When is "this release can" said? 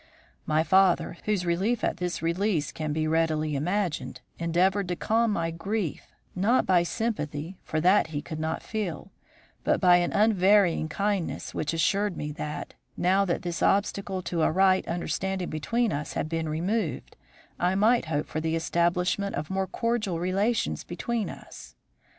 1.97-2.91